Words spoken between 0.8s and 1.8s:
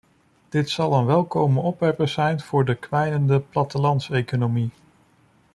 een welkome